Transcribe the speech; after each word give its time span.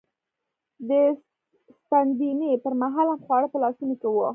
د 0.89 0.91
ستنېدنې 1.83 2.51
پر 2.63 2.73
مهال 2.81 3.07
هم 3.09 3.19
خواړه 3.25 3.47
په 3.51 3.57
لاسونو 3.63 3.95
کې 4.01 4.07
و. 4.11 4.17